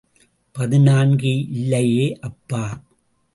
[0.55, 2.63] பதினான்கு இல்லையே அப்பா!